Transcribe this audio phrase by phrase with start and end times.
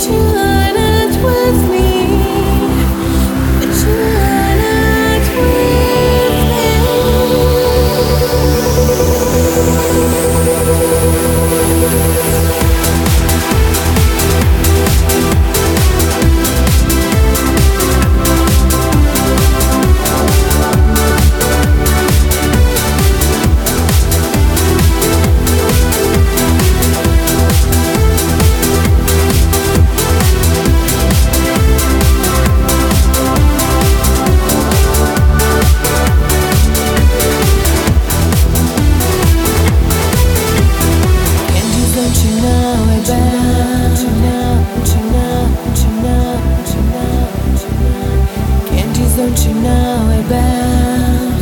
[0.00, 0.59] Chưa
[49.20, 51.40] don't you know about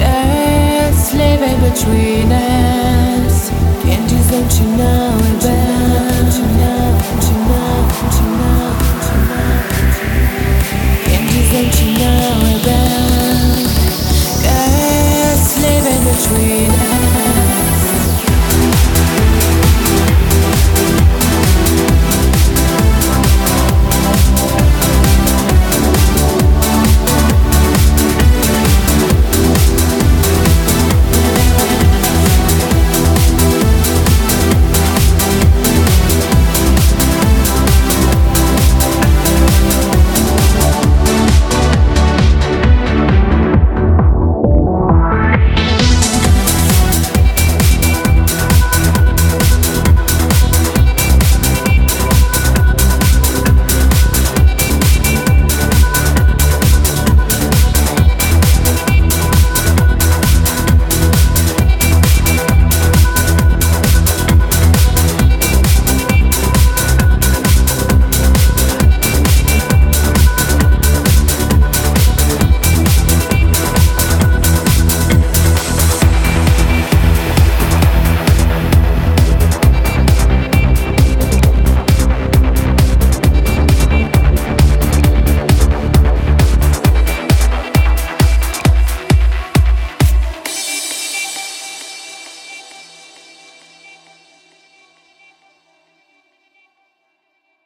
[0.00, 3.50] girls living between us?
[3.82, 5.41] Candies, don't you know